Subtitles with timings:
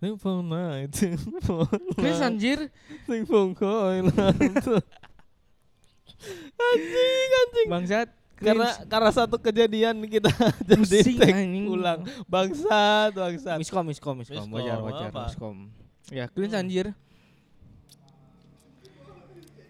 [0.00, 1.12] Sing for night, sing
[1.92, 2.58] Chris night, anjir.
[3.04, 4.08] sing for coil.
[6.56, 7.68] anjing, anjing.
[7.68, 8.08] Bangsat.
[8.40, 10.32] Karena karena satu kejadian kita
[10.88, 12.08] jadi take ulang.
[12.24, 13.60] Bangsat, bangsat.
[13.60, 15.68] miskom miskom miskom wajar wajar miskom.
[16.08, 16.62] Ya, cringe Hmm.
[16.64, 16.86] anjir.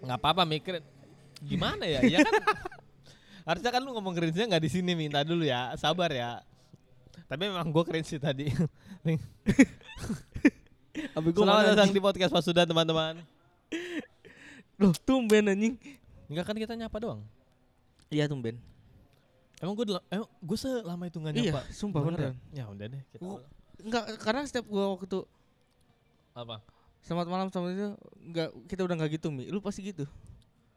[0.01, 0.81] nggak apa-apa mikir
[1.45, 2.33] gimana ya ya kan
[3.53, 6.41] harusnya kan lu ngomong cringe nggak di sini minta dulu ya sabar ya
[7.27, 8.51] tapi memang gue cringe sih tadi
[11.13, 13.23] Abi gua selamat datang di podcast Pasudan teman-teman
[14.75, 15.75] Loh, tumben anjing.
[16.27, 17.23] enggak kan kita nyapa doang
[18.09, 18.59] Iya, tumben.
[19.59, 22.35] emang gue emang gue selama itu nggak Iya, nyapa sumpah Beneran?
[22.35, 22.37] beneran.
[22.51, 23.45] ya udah deh kita Gua-
[23.81, 25.21] Enggak, karena setiap gua waktu itu
[26.31, 26.61] apa
[27.01, 29.49] selamat malam sama itu enggak kita udah enggak gitu, Mi.
[29.49, 30.05] Lu pasti gitu.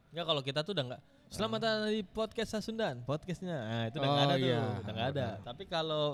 [0.08, 4.06] Enggak kalau kita tuh udah enggak Selamat datang di podcast Sasundan Podcastnya Nah itu udah
[4.06, 4.60] Oh, nggak ada tuh iya.
[4.78, 6.04] Udah nggak ada Tapi kalau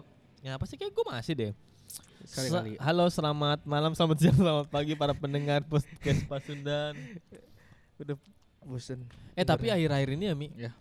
[0.41, 1.53] Ya apa sih kayak gue masih deh
[2.23, 2.71] Sekali-kali.
[2.75, 6.95] Sa- Halo selamat malam Selamat siang Selamat pagi Para pendengar podcast Pasundan
[8.01, 8.17] Udah
[8.63, 9.05] bosen.
[9.33, 10.73] Eh tapi akhir-akhir ini ya Mi Ya.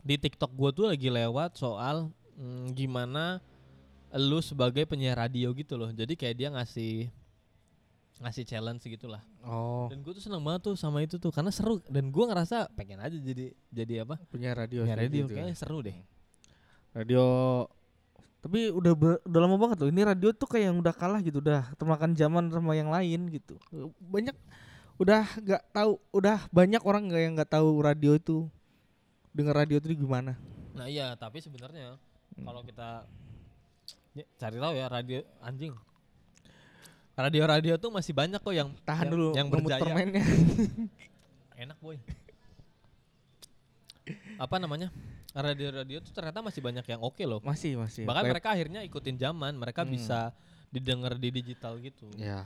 [0.00, 3.38] Di TikTok gue tuh lagi lewat soal mm, Gimana
[4.12, 7.10] Lu sebagai penyiar radio gitu loh Jadi kayak dia ngasih
[8.16, 11.52] Ngasih challenge gitu lah Oh, Dan gue tuh seneng banget tuh sama itu tuh Karena
[11.52, 14.88] seru Dan gue ngerasa pengen aja jadi Jadi apa punya radio.
[14.88, 15.36] Kayak radio gitu ya.
[15.36, 15.96] Kayaknya seru deh
[16.96, 17.24] Radio
[18.40, 19.90] tapi udah ber- udah lama banget loh.
[19.90, 23.58] Ini radio tuh kayak yang udah kalah gitu, udah termakan zaman sama yang lain gitu.
[23.98, 24.38] Banyak
[25.02, 28.46] udah nggak tahu, udah banyak orang nggak yang nggak tahu radio itu.
[29.34, 30.38] Dengar radio itu gimana?
[30.78, 31.98] Nah iya, tapi sebenarnya
[32.38, 32.46] Hmm.
[32.46, 33.02] kalau kita
[34.14, 35.74] ya, cari tahu ya radio anjing.
[37.16, 39.80] Radio-radio tuh masih banyak kok yang Tahan yang, dulu yang berjaya.
[39.80, 40.20] permennya.
[41.64, 41.96] Enak boy.
[44.36, 44.92] Apa namanya?
[45.32, 47.40] Radio-radio tuh ternyata masih banyak yang oke loh.
[47.40, 48.04] masih, masih.
[48.04, 49.92] Bahkan Kayak- mereka akhirnya ikutin zaman, mereka Hmm.
[49.92, 50.32] bisa
[50.68, 52.04] didengar di digital gitu.
[52.14, 52.44] ya,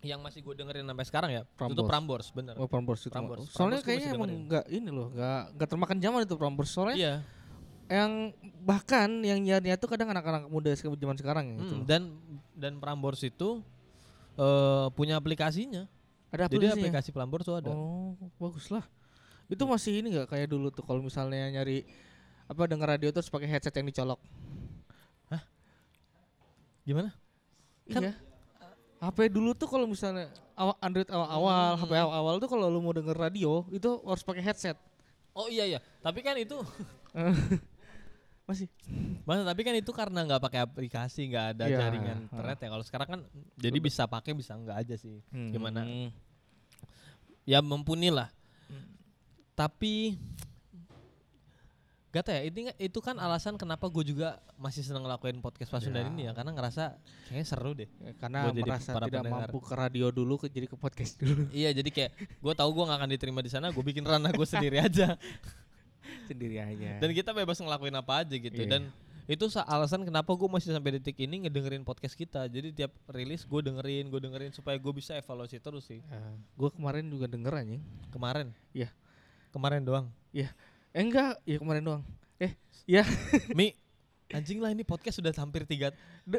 [0.00, 1.76] Yang masih gue dengerin sampai sekarang ya, itu Prambors.
[1.76, 2.54] tuh Prambors, bener.
[2.56, 3.12] oh Prambors itu.
[3.12, 3.46] Prambors.
[3.46, 6.70] Soalnya Prambors kayaknya emang nggak ini loh, nggak nggak termakan zaman itu Prambors.
[6.72, 7.14] Soalnya Iya.
[7.92, 8.32] Yang
[8.64, 11.86] bahkan yang nyiarnya tuh kadang anak-anak muda zaman sekarang ya gitu Hmm, loh.
[11.86, 12.02] dan
[12.56, 13.60] dan Prambors itu
[14.32, 15.84] eh, punya aplikasinya.
[16.32, 16.80] Ada Jadi aplikasinya?
[16.88, 17.68] aplikasi Prambors tuh ada.
[17.70, 18.80] Oh, bagus lah.
[19.46, 21.84] Itu masih ini nggak kayak dulu tuh kalau misalnya nyari
[22.44, 24.16] apa denger radio terus pakai headset yang dicolok.
[26.82, 27.14] Gimana?
[27.86, 28.14] Kan- iya.
[28.98, 32.02] HP dulu tuh kalau misalnya awal Android awal-awal, HP Hmm.
[32.02, 34.78] awal-awal tuh kalau lu mau denger radio itu harus pakai headset.
[35.32, 36.54] Oh iya iya, tapi kan itu
[38.52, 38.68] Masih.
[39.22, 42.68] Mas, tapi kan itu karena nggak pakai aplikasi, nggak ada Iya, jaringan internet ya.
[42.68, 43.20] Kalau sekarang kan
[43.56, 45.24] jadi bisa pakai bisa nggak aja sih.
[45.32, 45.82] Gimana?
[45.82, 46.12] Hmm.
[47.42, 48.28] Ya mumpuni lah.
[48.66, 48.84] Hmm.
[49.52, 50.20] Tapi
[52.12, 56.04] Gak tau ya, itu, itu kan alasan kenapa gue juga masih seneng ngelakuin podcast Pasundan
[56.04, 56.10] Ya.
[56.12, 59.48] ini ya Karena ngerasa kayaknya seru deh Ya, Karena Gua merasa tidak pendengar.
[59.48, 62.84] mampu ke radio dulu ke jadi ke podcast dulu Iya jadi kayak gue tahu gue
[62.84, 65.16] gak akan diterima di sana, gue bikin ranah gue sendiri aja
[66.30, 66.98] sendiri aja.
[66.98, 68.68] Dan kita bebas ngelakuin apa aja gitu Iya.
[68.68, 68.82] Dan
[69.30, 73.46] itu sa- alasan kenapa gue masih sampai detik ini ngedengerin podcast kita Jadi tiap rilis
[73.46, 76.02] gue dengerin, gue dengerin supaya gue bisa evaluasi terus sih
[76.58, 77.82] gue kemarin juga denger anjing.
[78.10, 78.50] Kemarin?
[78.74, 78.90] Iya.
[79.50, 80.06] Kemarin doang
[80.92, 82.02] Eh enggak, ya kemarin doang.
[82.36, 82.52] Eh,
[82.84, 83.06] ya.
[83.56, 83.72] Mi,
[84.28, 85.94] anjing lah ini podcast sudah hampir tiga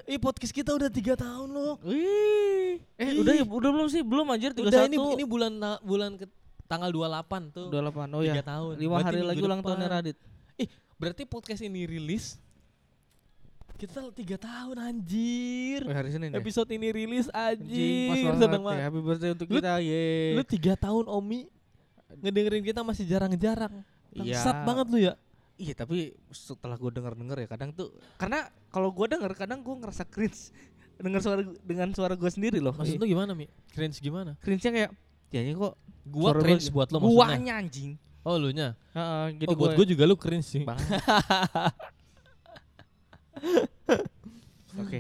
[0.05, 2.83] Ih podcast kita udah tiga tahun loh Wih.
[2.99, 3.21] Eh, Ih.
[3.21, 4.01] udah ya, udah belum sih?
[4.03, 4.69] Belum anjir 31.
[4.69, 6.25] Udah ini ini bulan bulan ke
[6.73, 7.65] tanggal 28 tuh.
[7.69, 8.09] Udah 8.
[8.09, 8.33] Oh ya.
[8.33, 8.73] Tiga tahun.
[8.75, 9.67] 5 Berarti hari lagi ulang depan.
[9.69, 10.17] tahunnya Radit.
[10.55, 12.41] Ih, berarti podcast ini rilis
[13.73, 15.83] kita tiga tahun anjir.
[15.83, 16.39] Oh, hari Senin ya?
[16.39, 18.31] Episode ini rilis anjir.
[18.31, 18.67] banget Seneng ya.
[18.69, 18.83] banget.
[18.87, 20.07] Happy birthday untuk Lu- kita, ye.
[20.33, 21.39] Lu tiga tahun Omi
[22.15, 23.83] ngedengerin kita masih jarang-jarang.
[24.13, 24.37] Iya.
[24.39, 25.13] Bangsat banget lu ya.
[25.53, 30.01] Iya, tapi setelah gue denger-denger ya kadang tuh karena kalau gue denger kadang gue ngerasa
[30.05, 30.49] cringe
[31.03, 32.71] denger suara dengan suara gue sendiri loh.
[32.71, 33.49] Maksud lu gimana, Mi?
[33.73, 34.37] Cringe gimana?
[34.39, 34.91] cringe-nya kayak
[35.33, 35.73] ya ini kok
[36.03, 37.17] Gua suara cringe gua- buat lo maksudnya.
[37.17, 37.91] Guanya anjing.
[38.23, 38.71] Oh, lu nya.
[38.93, 40.63] Heeh, jadi Oh, buat gue juga lu cringe sih.
[40.63, 40.79] Bang.
[44.73, 44.99] Oke.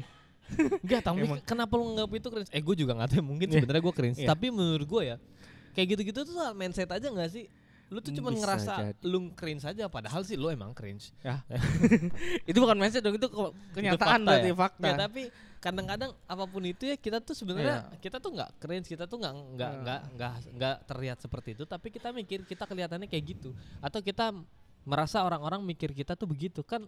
[0.83, 1.39] Enggak Emang.
[1.41, 2.49] kenapa lu nganggap itu cringe?
[2.51, 3.55] Eh gue juga nggak tahu mungkin Iya.
[3.57, 4.17] sebenarnya gue cringe.
[4.19, 4.29] Iya.
[4.29, 5.15] Tapi menurut gue ya
[5.73, 7.45] kayak gitu-gitu tuh soal mindset aja nggak sih?
[7.89, 9.01] Lu tuh cuma ngerasa jadi.
[9.01, 11.09] lu cringe aja padahal sih lu emang cringe.
[12.49, 14.55] itu bukan mindset dong, itu ke- kenyataan fakta berarti ya?
[14.55, 14.81] fakta.
[14.83, 15.21] Nggak, tapi
[15.63, 19.33] kadang-kadang apa pun itu ya kita tuh sebenarnya kita tuh nggak cringe, kita tuh nggak
[19.55, 19.79] nggak Iya.
[19.79, 23.55] nggak nggak nggak terlihat seperti itu, tapi kita mikir kita kelihatannya kayak gitu.
[23.79, 24.35] Atau kita
[24.83, 26.83] merasa orang-orang mikir kita tuh begitu kan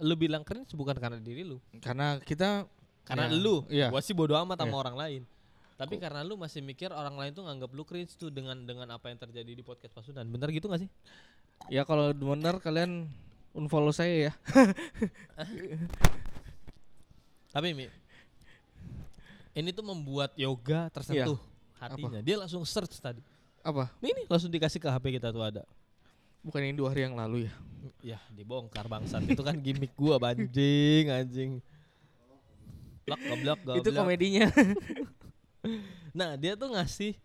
[0.00, 2.64] lu bilang cringe bukan karena diri lu, Karena kita
[3.04, 3.36] karena Iya.
[3.36, 3.56] lu.
[3.68, 3.86] Iya.
[3.92, 4.80] Gua sih bodo amat sama Iya.
[4.88, 5.22] orang lain.
[5.76, 9.12] Tapi karena lu masih mikir orang lain tuh nganggap lu cringe tuh dengan dengan apa
[9.12, 10.26] yang terjadi di podcast Pasudan.
[10.26, 10.90] Bener gitu gak sih?
[11.70, 13.06] Ya kalau bener kalian
[13.54, 14.32] unfollow saya ya.
[17.48, 17.86] Tapi Mi,
[19.56, 21.40] ini tuh membuat yoga tersentuh
[21.80, 22.20] hatinya.
[22.20, 23.24] Dia langsung search tadi.
[23.64, 23.90] Apa?
[23.98, 25.64] Ini langsung dikasih ke HP kita tuh ada.
[26.44, 27.54] Bukan yang dua hari yang lalu ya?
[27.98, 31.50] Ya dibongkar bangsat itu kan gimmick gua banjing anjing.
[33.02, 33.84] Blok goblok goblok.
[33.84, 34.46] Itu komedinya.
[36.14, 37.18] Nah dia tuh ngasih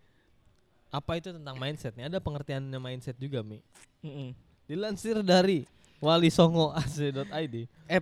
[0.93, 3.61] apa itu tentang mindset nih ada pengertiannya mindset juga mi.
[4.01, 4.33] Mm-mm.
[4.65, 5.65] Dilansir dari
[6.01, 7.55] walisongoac.id.
[7.87, 8.01] eh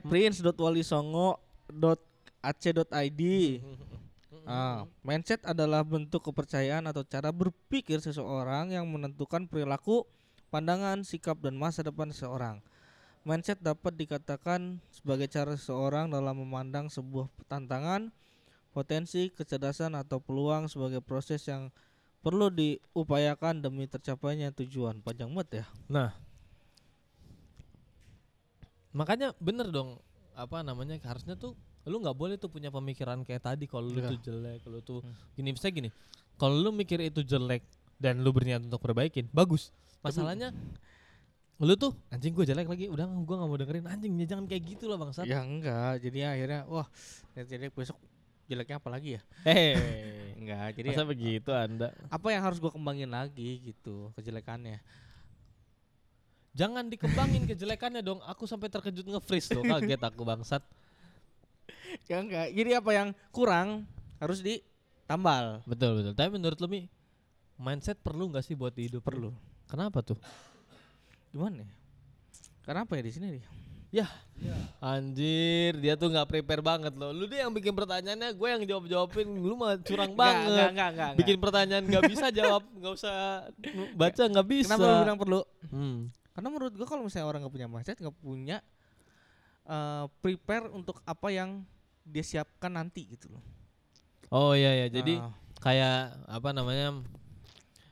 [2.41, 3.21] prince.walisongo.ac.id
[4.49, 10.09] Ah, mindset adalah bentuk kepercayaan atau cara berpikir seseorang yang menentukan perilaku,
[10.49, 12.57] pandangan, sikap dan masa depan seseorang.
[13.21, 18.09] Mindset dapat dikatakan sebagai cara seseorang dalam memandang sebuah tantangan,
[18.73, 21.69] potensi, kecerdasan atau peluang sebagai proses yang
[22.25, 25.05] perlu diupayakan demi tercapainya tujuan.
[25.05, 25.65] Panjang banget ya.
[25.85, 26.09] Nah,
[28.89, 30.01] makanya bener dong
[30.33, 34.09] apa namanya harusnya tuh lu nggak boleh tuh punya pemikiran kayak tadi kalau lu Iya.
[34.09, 35.15] tuh jelek, lu tuh Hmm.
[35.33, 35.89] gini misalnya gini.
[36.35, 37.61] Kalau lu mikir itu jelek
[37.97, 39.73] dan lu berniat untuk perbaikin, bagus.
[39.99, 40.53] Masalahnya
[41.57, 44.63] lu tuh anjing gue jelek lagi, udah gue nggak mau dengerin anjing ya jangan kayak
[44.67, 45.25] gitu lah bangsat.
[45.25, 46.89] Ya enggak, jadi akhirnya wah,
[47.33, 47.97] jadi besok
[48.45, 49.21] jeleknya apa lagi ya?
[49.43, 49.77] Hehehe.
[50.41, 51.93] Enggak, jadi Masa begitu anda?
[52.09, 54.81] apa yang harus gua kembangin lagi gitu kejelekannya
[56.51, 58.19] Jangan dikembangin kejelekannya dong.
[58.27, 60.59] Aku sampai terkejut nge-freeze loh, kaget aku bangsat.
[62.05, 63.83] Ya enggak jadi apa yang kurang
[64.17, 66.13] harus ditambal Betul betul.
[66.13, 66.81] Tapi menurut lu Mi,
[67.55, 69.01] mindset perlu nggak sih buat di hidup?
[69.01, 69.05] lu?
[69.05, 69.29] perlu
[69.65, 70.19] Kenapa tuh?
[71.31, 71.69] gimana ya
[72.61, 73.45] kenapa ya di sini nih
[74.79, 77.11] Anjir, dia tuh nggak prepare banget loh.
[77.11, 79.27] Lu dia yang bikin pertanyaannya, gue yang jawab jawabin.
[79.37, 80.47] Lu mah curang banget.
[80.47, 83.15] enggak, enggak, enggak, bikin pertanyaan nggak bisa jawab, nggak usah
[83.93, 84.71] baca nggak bisa.
[84.73, 85.99] kenapa lu bilang perlu Hmm.
[86.31, 88.57] karena menurut gua kalau misalnya orang nggak punya mindset nggak punya
[89.71, 91.63] eh, prepare untuk apa yang
[92.03, 93.43] dia siapkan nanti gitu loh
[94.27, 97.03] Oh iya ya, jadi Ah, kayak apa namanya?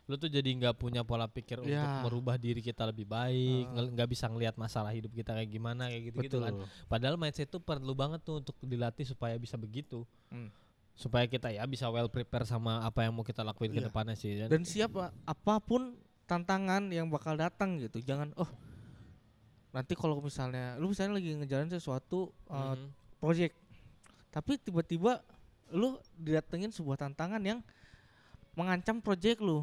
[0.08, 2.00] Lu tuh jadi nggak punya pola pikir untuk Ya.
[2.02, 3.84] merubah diri kita lebih baik, Ah.
[3.86, 6.56] nggak bisa ngelihat masalah hidup kita kayak gimana kayak gitu-gitu kan.
[6.88, 10.08] Padahal mindset itu perlu banget tuh untuk dilatih supaya bisa begitu.
[10.32, 10.48] Hmm.
[10.96, 13.92] Supaya kita ya bisa well prepare sama apa yang mau kita lakuin ke Iya.
[13.92, 14.32] depannya sih.
[14.40, 15.94] Dan, dan siapa apa pun
[16.24, 18.48] tantangan yang bakal datang gitu jangan oh
[19.70, 22.88] nanti kalau misalnya lu misalnya lagi ngejalanin sesuatu eh, Mhm.
[23.20, 23.56] project
[24.30, 25.22] tapi tiba-tiba
[25.70, 27.60] lu didatengin sebuah tantangan yang
[28.54, 29.62] mengancam project lu.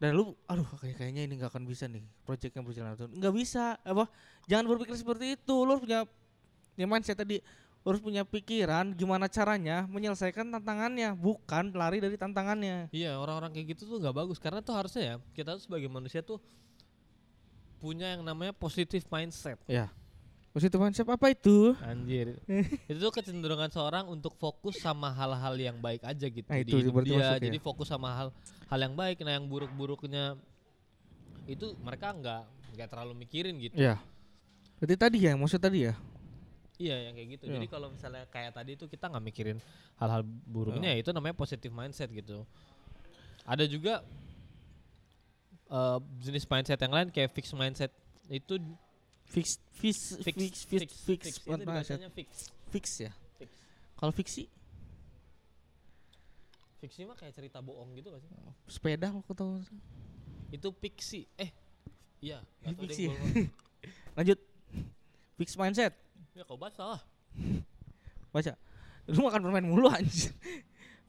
[0.00, 3.34] Dan lu aduh kayak kayaknya ini nggak akan bisa nih project yang berjalan terus nggak
[3.36, 3.76] bisa.
[3.84, 4.08] Apa
[4.48, 6.00] jangan berpikir seperti itu lu harus punya
[6.74, 7.38] ya mindset tadi
[7.80, 12.88] lu harus punya pikiran gimana caranya menyelesaikan tantangannya bukan lari dari tantangannya.
[12.96, 16.24] Iya orang-orang kayak gitu tuh nggak bagus karena tuh harusnya ya kita tuh sebagai manusia
[16.24, 16.40] tuh
[17.80, 19.56] punya yang namanya positive mindset.
[19.64, 19.88] ya
[20.50, 22.36] positif mindset apa itu Anjir.
[22.90, 26.90] itu tuh kecenderungan seorang untuk fokus sama hal-hal yang baik aja gitu Nah, di itu
[26.90, 27.22] berarti dia.
[27.22, 27.30] ya.
[27.38, 28.28] Jadi fokus sama hal
[28.66, 29.22] hal yang baik.
[29.22, 30.34] Nah yang buruk-buruknya
[31.46, 32.42] itu mereka nggak
[32.76, 33.74] nggak terlalu mikirin gitu.
[33.74, 33.98] ya
[34.78, 35.94] berarti tadi ya maksud tadi ya
[36.80, 37.44] Iya yang kayak gitu.
[37.44, 37.52] Iya.
[37.60, 39.60] Jadi kalau misalnya kayak tadi itu kita nggak mikirin
[40.00, 42.48] hal-hal buruknya, itu namanya positive mindset gitu.
[43.44, 44.00] Ada juga
[45.70, 47.90] eh, jenis mindset yang lain kayak fixed mindset
[48.28, 48.58] itu
[49.24, 50.36] fix fix fix
[50.66, 50.90] fix fix
[51.22, 51.98] fix, what mindset?
[52.02, 52.50] dibacanya fix.
[52.68, 53.50] fix ya Fix.
[53.94, 54.50] kalau fiksi
[56.80, 58.30] Fiksi mah kayak cerita bohong gitu sih?
[58.64, 59.60] sepeda aku tahu
[60.48, 61.28] Itu fiksi.
[61.36, 61.52] Eh,
[62.18, 62.40] iya.
[62.64, 63.12] Fiksi.
[64.16, 64.40] lanjut
[65.36, 65.92] fix mindset
[66.32, 67.00] Ya kau baca lah.
[68.32, 68.54] baca
[69.04, 70.30] lu makan permen mulu anjir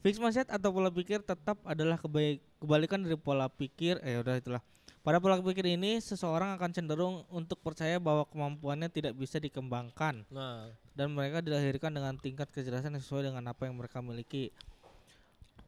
[0.01, 4.62] fix mindset atau pola pikir tetap adalah kebaik kebalikan dari pola pikir eh udah itulah
[5.01, 10.70] pada pola pikir ini seseorang akan cenderung untuk percaya bahwa kemampuannya tidak bisa dikembangkan Nah,
[10.93, 14.53] dan mereka dilahirkan dengan tingkat kecerdasan yang sesuai dengan apa yang mereka miliki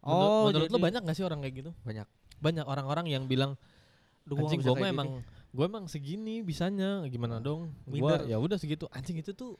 [0.04, 1.72] menurut, menurut lu jadi- banyak gak sih orang kayak gitu?
[1.82, 2.08] banyak
[2.44, 3.56] Banyak orang-orang yang bilang
[4.28, 5.24] Duh, anjing gue emang
[5.54, 7.72] gue emang segini bisanya gimana dong?
[7.88, 8.26] Gua Minder.
[8.28, 8.88] ya udah segitu.
[8.92, 9.56] Anjing itu tuh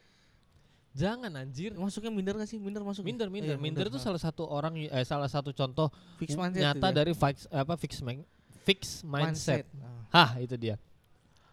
[0.94, 1.74] jangan anjir.
[1.74, 4.06] masuknya minder gak sih minder masuk Minder, minder, Iya, minder itu ha.
[4.06, 6.94] salah satu orang eh salah satu contoh fix mindset nyata ya.
[6.94, 8.22] dari fix apa fix mind,
[8.62, 9.66] fix mindset.
[10.14, 10.30] Ah.
[10.30, 10.78] Hah, itu dia.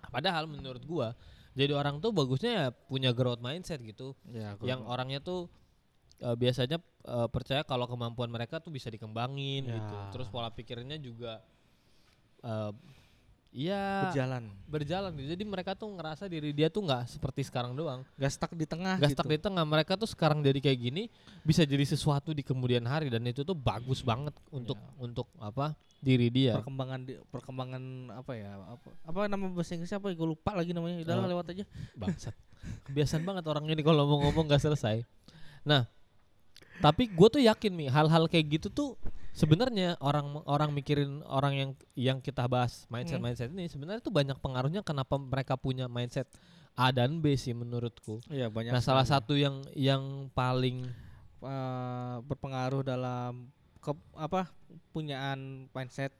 [0.06, 1.16] Padahal menurut gua
[1.50, 4.12] jadi orang tuh bagusnya ya punya growth mindset gitu.
[4.28, 5.48] ya, yang orangnya tuh
[6.18, 9.74] eh, biasanya eh, percaya kalau kemampuan mereka tuh bisa dikembangin Ya.
[9.74, 9.94] gitu.
[10.14, 11.40] Terus pola pikirnya juga
[12.42, 12.70] eh
[13.50, 15.28] iya berjalan berjalan gitu.
[15.34, 18.06] Jadi mereka tuh ngerasa diri dia tuh nggak seperti sekarang doang.
[18.14, 19.16] gak stuck di tengah Gak gitu.
[19.18, 19.64] stuck di tengah.
[19.64, 21.02] Mereka tuh sekarang jadi kayak gini
[21.42, 24.90] bisa jadi sesuatu di kemudian hari dan itu tuh bagus banget untuk Ya.
[24.96, 26.56] untuk apa diri dia.
[26.56, 27.82] perkembangan di, perkembangan
[28.14, 31.28] apa ya apa apa nama bahasa Inggrisnya apa gue lupa lagi namanya udah Oh.
[31.28, 32.32] lewat aja Bangsat.
[32.86, 35.02] Kebiasaan banget orang ini kalau mau ngomong gak selesai.
[35.62, 35.84] Nah,
[36.78, 38.88] Tapi gue tuh yakin nih hal-hal kayak gitu tuh
[39.32, 43.26] sebenarnya orang orang mikirin orang yang yang kita bahas mindset Hmm.
[43.26, 46.26] mindset ini sebenarnya tuh banyak pengaruhnya kenapa mereka punya mindset
[46.74, 48.22] A dan B sih menurutku.
[48.26, 48.70] Iya banyak.
[48.70, 50.86] Nah salah satu yang yang paling
[51.40, 53.48] Eh, berpengaruh dalam
[53.80, 54.52] ke, apa
[54.92, 56.12] punyaan mindset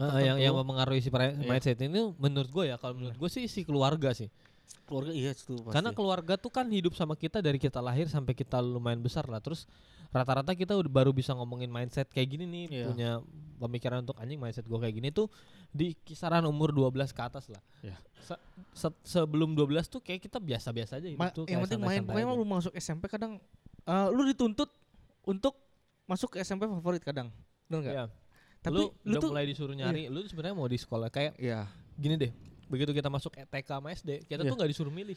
[0.00, 1.36] eh, yang yang mempengaruhi si Iya.
[1.36, 4.32] mindset ini menurut gue ya kalau menurut gue sih si keluarga sih.
[4.88, 5.68] keluarga iya itu pasti.
[5.68, 9.36] Karena keluarga tuh kan hidup sama kita dari kita lahir sampai kita lumayan besar lah.
[9.36, 9.68] Terus
[10.12, 12.84] rata-rata kita udah baru bisa ngomongin mindset kayak gini nih, Iya.
[12.86, 13.10] punya
[13.58, 15.32] pemikiran untuk anjing mindset gue kayak gini tuh
[15.68, 17.62] di kisaran umur 12 ke atas lah.
[17.80, 17.96] Iya.
[18.20, 22.02] Se- se- sebelum 12 tuh kayak kita biasa-biasa aja hidup Ma- tuh yang penting main
[22.02, 23.40] pokoknya lu masuk SMP kadang
[23.82, 24.68] eh, lu dituntut
[25.22, 25.56] untuk
[26.04, 27.32] masuk ke SMP favorit kadang
[27.66, 28.04] bener nggak Iya.
[28.60, 31.66] tapi lu, lu, udah tuh mulai disuruh nyari, lu sebenarnya mau di sekolah kayak ya
[31.94, 32.30] gini deh.
[32.68, 34.48] Begitu kita masuk TK sama SD, kita Iya.
[34.48, 35.16] tuh nggak disuruh milih.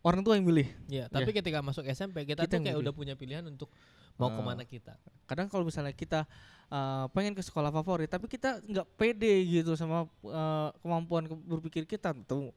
[0.00, 2.84] orang tua yang milih Iya, tapi ketika masuk SMP kita, Kita tuh kayak milih.
[2.84, 3.66] udah punya pilihan untuk
[4.16, 4.34] mau Ah.
[4.34, 4.94] ke mana kita.
[5.26, 6.22] kadang kalau misalnya kita
[6.66, 11.82] eh, pengen ke sekolah favorit tapi kita nggak pede gitu sama eh, kemampuan ke- berpikir
[11.84, 12.50] kita tuh.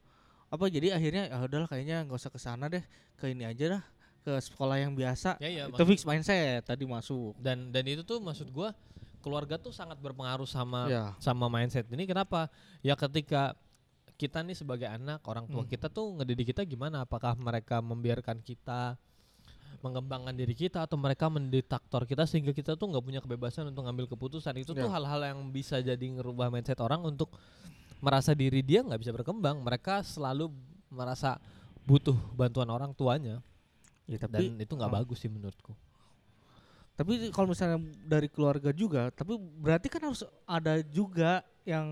[0.46, 2.82] Apa jadi akhirnya ya udahlah kayaknya nggak usah ke sana deh
[3.14, 3.82] ke ini aja dah
[4.20, 5.38] ke sekolah yang biasa.
[5.38, 7.38] Ya iya, itu fix mindset tadi masuk.
[7.38, 8.74] Dan dan itu tuh maksud gua
[9.18, 11.14] keluarga tuh sangat berpengaruh sama ya.
[11.18, 11.86] sama mindset.
[11.86, 12.50] Ini kenapa?
[12.80, 13.54] Ya ketika
[14.14, 15.70] kita nih sebagai anak orang tua Hmm.
[15.70, 17.02] kita tuh ngedidik kita gimana?
[17.02, 18.98] Apakah mereka membiarkan kita
[19.80, 24.06] mengembangkan diri kita atau mereka mendiktator kita sehingga kita tuh nggak punya kebebasan untuk ngambil
[24.12, 24.92] keputusan itu tuh Ya.
[24.92, 27.32] hal-hal yang bisa jadi ngerubah mindset orang untuk
[28.00, 30.52] merasa diri dia nggak bisa berkembang mereka selalu
[30.92, 31.40] merasa
[31.88, 33.40] butuh bantuan orang tuanya
[34.04, 34.96] ya dan tapi itu nggak oh.
[35.00, 35.72] bagus sih menurutku
[36.92, 41.88] Tapi kalau misalnya dari keluarga juga, tapi berarti kan harus ada juga yang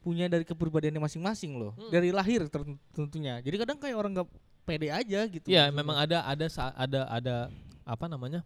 [0.00, 1.92] punya dari kepribadiannya masing-masing loh, Hmm.
[1.92, 2.48] dari lahir
[2.96, 3.44] tentunya.
[3.44, 4.28] Jadi kadang kayak orang nggak
[4.68, 5.46] pede aja gitu.
[5.48, 6.44] Iya, memang ada ada
[6.76, 7.36] ada ada
[7.82, 8.44] apa namanya?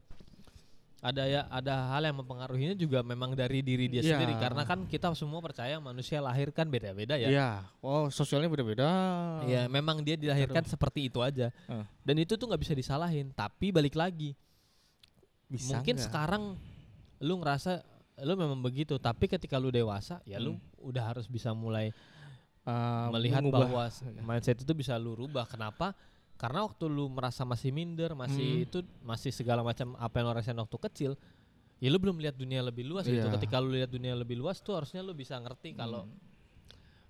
[1.03, 4.15] Ada ya ada hal yang mempengaruhinya juga memang dari diri dia Iya.
[4.15, 7.27] sendiri karena kan kita semua percaya manusia lahir kan beda-beda ya.
[7.27, 7.49] Iya.
[7.83, 8.87] Oh, sosialnya beda-beda.
[9.43, 11.51] Iya, memang dia dilahirkan seperti itu aja.
[11.67, 11.85] Eh.
[12.07, 14.39] Dan itu tuh nggak bisa disalahin, tapi balik lagi.
[15.51, 16.07] Bisa mungkin nggak?
[16.07, 16.55] sekarang
[17.19, 17.83] lu ngerasa
[18.23, 21.91] lu memang begitu, tapi ketika lu dewasa ya lu udah harus bisa mulai
[22.63, 23.67] Eh, melihat mengubah.
[23.67, 23.85] bahwa
[24.31, 25.51] mindset itu bisa lu rubah.
[25.51, 25.99] Kenapa?
[26.43, 28.65] Karena waktu lu merasa masih minder, masih Hmm.
[28.67, 31.13] itu masih segala macam apa yang lu rasain waktu kecil,
[31.79, 33.23] ya lu belum lihat dunia lebih luas gitu.
[33.23, 33.31] Iya.
[33.39, 36.19] Ketika lu lihat dunia lebih luas tuh harusnya lu bisa ngerti kalau Hmm.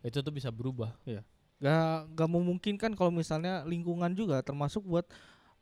[0.05, 0.93] itu tuh bisa berubah.
[1.63, 5.09] Gak, gak memungkinkan kalau misalnya lingkungan juga termasuk buat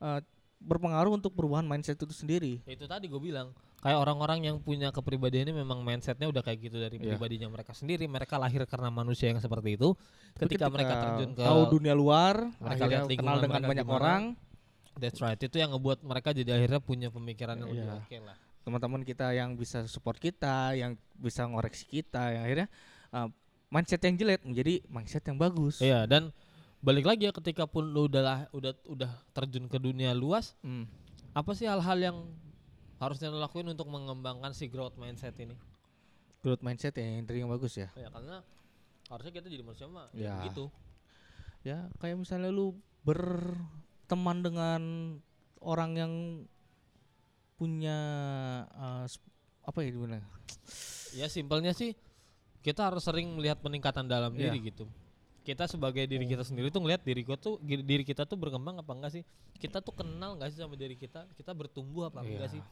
[0.01, 0.19] eh,
[0.59, 2.57] berpengaruh untuk perubahan mindset itu sendiri.
[2.65, 6.77] Itu tadi gue bilang kayak orang-orang yang punya kepribadian ini memang mindsetnya udah kayak gitu
[6.77, 7.13] dari Iya.
[7.13, 8.05] pribadinya mereka sendiri.
[8.05, 9.97] Mereka lahir karena manusia yang seperti itu.
[10.37, 14.23] Tapi Ketika, mereka terjun ke tahu dunia luar, mereka lihat kenal dengan mereka banyak orang,
[14.93, 15.39] That's right.
[15.39, 17.95] Itu yang ngebuat mereka jadi akhirnya punya pemikiran yang lebih Iya.
[17.97, 18.37] oke lah.
[18.61, 22.67] teman-teman kita yang bisa support kita, yang bisa ngoreksi kita, yang akhirnya
[23.09, 23.25] uh,
[23.67, 25.79] mindset yang jelek menjadi mindset yang bagus.
[25.79, 26.29] Iya dan
[26.77, 30.85] balik lagi ya ketika pun lu udah udah udah terjun ke dunia luas, Hmm.
[31.31, 32.17] apa sih hal-hal yang
[33.01, 35.57] harusnya lo lakuin untuk mengembangkan si growth mindset ini?
[36.45, 37.89] Growth mindset ya, yang yang bagus ya.
[37.97, 38.45] Ya karena
[39.09, 40.21] harusnya kita jadi manusia mah Ya.
[40.21, 40.65] ya begitu.
[41.65, 44.81] Ya kayak misalnya lu berteman dengan
[45.57, 46.13] orang yang
[47.57, 47.97] punya
[48.73, 49.05] uh,
[49.61, 50.21] apa ya gimana?
[51.13, 51.93] Ya simpelnya sih
[52.61, 54.53] kita harus sering melihat peningkatan dalam Iya.
[54.53, 54.85] diri gitu.
[55.41, 58.93] Kita sebagai diri kita sendiri tuh ngelihat diri gua tuh diri kita tuh berkembang apa
[58.93, 59.23] enggak sih?
[59.57, 61.25] Kita tuh kenal enggak sih sama diri kita?
[61.33, 62.55] Kita bertumbuh apa enggak Iya.
[62.57, 62.63] sih?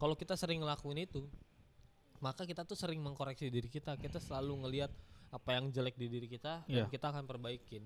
[0.00, 1.28] Kalau kita sering ngelakuin itu,
[2.24, 4.00] maka kita tuh sering mengkoreksi diri kita.
[4.00, 4.88] Kita selalu ngelihat
[5.30, 6.90] apa yang jelek di diri kita dan Iya.
[6.90, 7.84] kita akan perbaikin.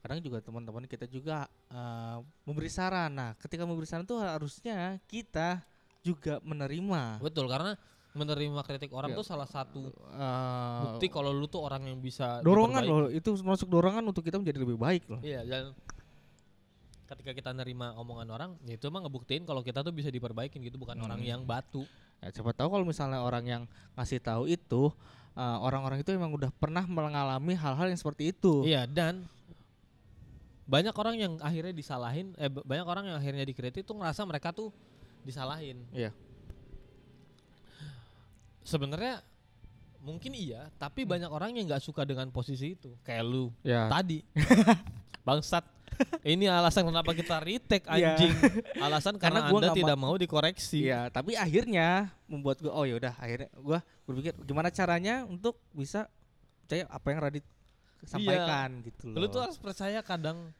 [0.00, 3.12] Kadang juga teman-teman kita juga uh, memberi saran.
[3.12, 5.60] Nah, ketika memberi saran tuh harusnya kita
[6.00, 7.20] juga menerima.
[7.20, 7.76] Betul karena
[8.16, 9.18] menerima kritik orang Iya.
[9.20, 13.70] tuh salah satu Uh, bukti kalau lu tuh orang yang bisa dorongan loh, itu masuk
[13.70, 15.20] dorongan untuk kita menjadi lebih baik loh.
[15.22, 15.76] Iya dan
[17.10, 20.78] ketika kita nerima omongan orang, ya itu emang ngebuktiin kalau kita tuh bisa diperbaikin gitu,
[20.78, 21.10] bukan Hmm.
[21.10, 21.82] orang yang batu.
[22.22, 23.62] Ya, siapa tahu kalau misalnya orang yang
[23.96, 24.94] ngasih tahu itu
[25.34, 28.62] uh, orang-orang itu emang udah pernah mengalami hal-hal yang seperti itu.
[28.62, 29.26] Iya dan
[30.64, 34.70] banyak orang yang akhirnya disalahin, eh banyak orang yang akhirnya dikritik tuh ngerasa mereka tuh
[35.26, 35.82] disalahin.
[35.90, 36.14] Iya.
[38.62, 39.24] Sebenarnya
[40.00, 41.10] mungkin iya, tapi Hmm.
[41.18, 43.90] banyak orang yang nggak suka dengan posisi itu, kayak lu Ya.
[43.90, 44.22] tadi.
[45.26, 45.66] Bangsat.
[46.22, 48.14] Ini alasan kenapa kita retake Iya.
[48.14, 48.32] anjing.
[48.78, 50.84] Alasan karena, Karena gua Anda tidak mau dikoreksi.
[50.84, 56.06] Iya, tapi akhirnya membuat gue oh ya udah akhirnya gua berpikir gimana caranya untuk bisa
[56.62, 57.46] percaya apa yang Radit
[58.02, 59.16] sampaikan gitu loh.
[59.20, 60.50] Lu tuh harus percaya kadang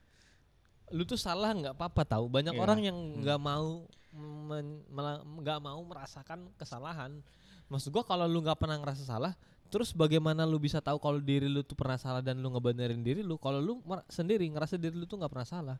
[0.90, 2.26] lu tuh salah nggak apa-apa tahu.
[2.26, 2.60] Banyak Iya.
[2.60, 3.20] orang yang Hmm.
[3.22, 7.22] nggak mau men- mela- nggak mau merasakan kesalahan.
[7.70, 9.38] Maksud gua kalau lu nggak pernah ngerasa salah,
[9.70, 13.22] terus bagaimana lu bisa tahu kalau diri lu tuh pernah salah dan lu ngebenerin diri
[13.22, 13.38] lu?
[13.38, 15.78] Kalau lu sendiri ngerasa diri lu tuh nggak pernah salah.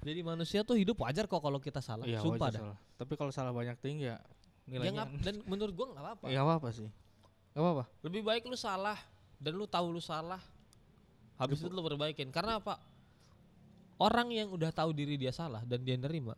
[0.00, 2.02] Jadi manusia tuh hidup wajar kok kalau kita salah.
[2.04, 2.60] Iya, Sumpah wajar dah.
[2.66, 2.78] salah.
[2.98, 4.18] Tapi kalau salah banyak tinggi ya
[4.64, 5.06] Ya nilainya.
[5.06, 6.26] nggak- dan menurut gua nggak apa-apa.
[6.28, 6.88] Ya apa-apa sih.
[7.50, 7.84] Gak apa-apa.
[8.02, 8.98] Lebih baik lu salah
[9.36, 10.40] dan lu tahu lu salah.
[11.36, 12.28] Habis itu lu perbaikin.
[12.28, 12.76] Karena apa?
[13.96, 16.32] Orang yang udah tahu diri dia salah dan dia nerima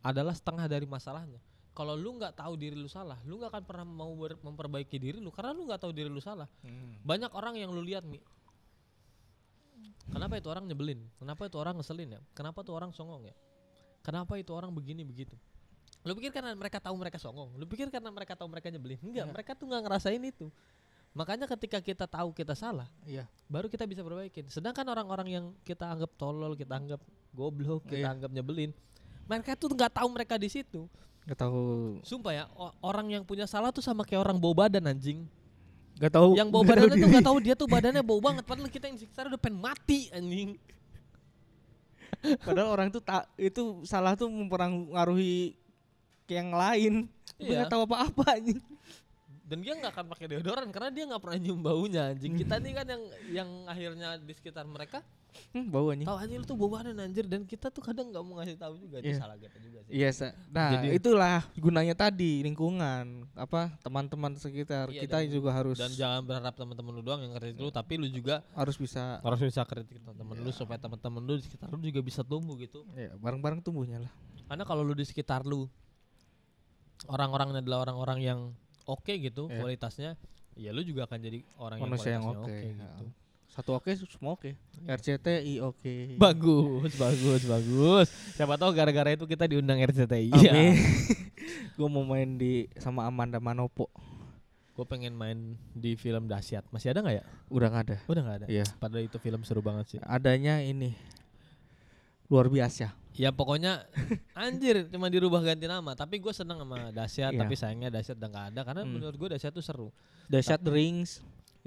[0.00, 1.38] adalah setengah dari masalahnya.
[1.78, 5.30] Kalau lu nggak tahu diri lu salah, lu nggak akan pernah mau memperbaiki diri lu
[5.30, 6.50] karena lu nggak tahu diri lu salah.
[7.06, 8.18] Banyak orang yang lu lihat nih.
[10.10, 11.06] Kenapa itu orang nyebelin?
[11.22, 12.20] Kenapa itu orang ngeselin ya?
[12.34, 13.34] Kenapa tuh orang songong ya?
[14.02, 15.38] Kenapa itu orang begini begitu?
[16.02, 17.54] Lu pikir karena mereka tahu mereka songong?
[17.54, 18.98] Lu pikir karena mereka tahu mereka nyebelin?
[18.98, 19.26] Enggak, Enggak.
[19.38, 20.46] mereka tuh nggak ngerasain itu.
[21.14, 23.26] Makanya ketika kita tahu kita salah, Iya.
[23.46, 24.50] baru kita bisa perbaikin.
[24.50, 28.12] Sedangkan orang-orang yang kita anggap tolol, kita anggap goblok, kita Iya.
[28.18, 28.70] anggap nyebelin,
[29.28, 30.88] mereka tuh nggak tahu mereka di situ.
[31.28, 32.00] Gak tahu.
[32.08, 32.44] Sumpah ya,
[32.80, 35.28] orang yang punya salah tuh sama kayak orang bau badan anjing.
[36.00, 36.38] Gak tahu.
[36.38, 38.46] yang bau badannya tuh nggak tahu dia tuh badannya bau banget.
[38.46, 40.56] Padahal kita yang di sekitar udah pengen mati anjing.
[42.46, 45.58] Padahal orang tuh tak itu salah tuh mempengaruhi
[46.24, 47.10] ke yang lain.
[47.36, 47.66] Iya.
[47.66, 48.62] nggak tahu apa-apa anjing.
[49.48, 52.40] Dan dia nggak akan pakai deodoran karena dia nggak pernah nyium baunya anjing.
[52.40, 55.02] Kita nih kan yang yang akhirnya di sekitar mereka
[55.48, 56.04] Hmm, bau anjing.
[56.04, 58.74] tahu anjing lu tuh bau badan anjir dan kita tuh kadang nggak mau ngasih tahu
[58.76, 59.18] juga itu Iya.
[59.18, 59.92] salah kita juga sih.
[59.94, 60.28] Iya, Sa.
[60.48, 65.92] nah Jadi- itulah gunanya tadi lingkungan, apa teman-teman sekitar Iya, kita dan- juga harus Dan
[65.92, 69.62] jangan berharap teman-teman lu doang yang kritik lu, tapi lu juga harus bisa harus bisa
[69.64, 72.82] kritik teman-teman lu supaya teman-teman lu di sekitar lu juga bisa tumbuh gitu.
[72.92, 74.12] ya, bareng-bareng tumbuhnya lah.
[74.44, 75.68] Karena kalau lu di sekitar lu
[77.06, 78.40] orang-orangnya adalah orang-orang yang
[78.84, 79.60] oke gitu Iya.
[79.60, 80.10] kualitasnya,
[80.54, 82.82] ya lu juga akan jadi orang Manusia yang yang kualitasnya oke.
[82.82, 83.06] oke gitu.
[83.48, 84.54] Satu oke, semua oke.
[84.84, 86.14] RCTI oke.
[86.14, 88.06] Bagus, bagus, bagus.
[88.36, 90.30] Siapa tahu gara-gara itu kita diundang RCTI.
[90.30, 90.76] Amin.
[91.78, 93.88] Gue mau main di sama Amanda Manopo.
[94.76, 96.62] Gue pengen main di film dahsyat.
[96.70, 97.24] Masih ada nggak ya?
[97.50, 97.96] Udah nggak ada.
[98.06, 98.46] Udah nggak ada.
[98.46, 98.64] Iya.
[98.78, 99.98] Padahal itu film seru banget sih.
[100.04, 100.94] Adanya ini
[102.28, 102.94] luar biasa.
[103.18, 103.82] Ya pokoknya
[104.38, 105.98] anjir cuma dirubah ganti nama.
[105.98, 107.34] Tapi gue seneng sama dahsyat.
[107.34, 107.40] Iya.
[107.42, 108.60] Tapi sayangnya dahsyat udah nggak ada.
[108.62, 108.92] Karena Hmm.
[108.94, 109.88] menurut gue dahsyat tuh seru.
[110.30, 111.18] Dahsyat The Rings.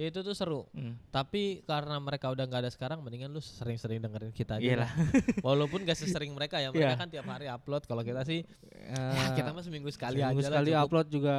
[0.02, 0.66] Ya itu tuh seru.
[0.72, 0.98] Hmm.
[1.08, 4.66] Tapi karena mereka udah nggak ada sekarang, mendingan lu sering-sering dengerin kita aja.
[4.66, 4.90] Iyalah.
[4.90, 4.92] lah.
[5.46, 6.74] Walaupun gak sesering mereka ya.
[6.74, 6.98] Mereka Iya.
[6.98, 7.86] kan tiap hari upload.
[7.86, 10.82] Kalau kita sih, ya Eh, kita mah seminggu sekali seminggu aja sekali lah.
[10.82, 11.36] upload juga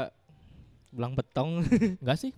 [0.89, 1.67] belang betong.
[1.99, 2.31] Enggak sih?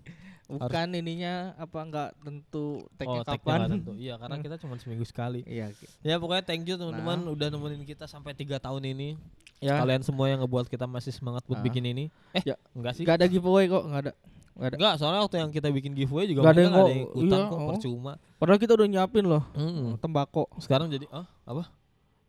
[0.47, 3.69] Bukan ininya apa nggak tentu oh, tag-nya tag-nya kapan.
[3.71, 3.93] tentu.
[3.95, 5.41] Iya, karena kita cuma seminggu sekali.
[5.45, 5.77] Iya.
[6.01, 7.33] Ya pokoknya thank you teman-teman Nah.
[7.33, 9.17] udah nemenin kita sampai tiga tahun ini.
[9.59, 9.77] Ya.
[9.79, 11.65] Kalian semua yang ngebuat kita masih semangat buat Ah.
[11.65, 12.09] bikin ini.
[12.33, 12.57] Eh, Ya.
[12.73, 13.03] enggak sih?
[13.03, 14.13] Gak ada giveaway kok, nggak ada.
[14.55, 14.79] Ada.
[14.79, 17.51] Enggak, soalnya waktu yang kita bikin giveaway juga Nggak ada yang ada yang ikutan iya,
[17.51, 17.69] kok oh.
[17.69, 18.13] percuma.
[18.39, 19.99] Padahal kita udah nyiapin loh Mm.
[19.99, 20.47] tembakau.
[20.59, 21.75] Sekarang jadi ah apa?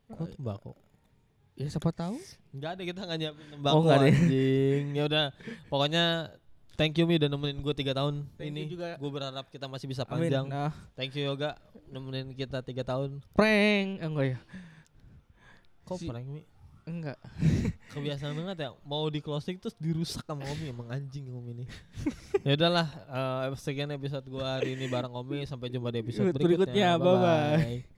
[0.07, 0.73] Kok tembakau?
[1.53, 2.17] Ya siapa tahu.
[2.49, 4.15] Enggak ada kita nggak nyiapin tembakau nggak ada ya?
[4.17, 4.85] anjing.
[4.91, 5.25] Ya udah,
[5.67, 6.03] pokoknya
[6.73, 8.61] thank you Mi udah nemenin gue tiga tahun Thank ini.
[8.67, 8.97] juga.
[8.97, 10.25] Gue berharap kita masih bisa Amin.
[10.25, 10.45] panjang.
[10.49, 11.55] Nah, Thank you Yoga
[11.87, 13.21] nemenin kita tiga tahun.
[13.31, 13.89] prank.
[13.95, 14.37] Eh, enggak ya?
[15.83, 16.41] Kok Si- prank Mi?
[16.85, 17.17] Enggak.
[17.97, 18.69] Kebiasaan banget ya.
[18.85, 21.65] Mau di closing terus dirusak sama Omi emang anjing Omi ini.
[22.45, 22.87] ya udahlah,
[23.49, 27.01] eh, sekian episode gua hari ini bareng Omi sampai jumpa di episode Berikutnya, berikutnya.
[27.01, 27.57] bye-bye.
[27.57, 27.94] Bye-bye.